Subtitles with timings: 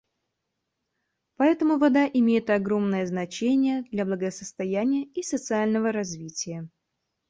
[1.35, 6.67] Поэтому вода имеет огромное значение для благосостояния и социального развития.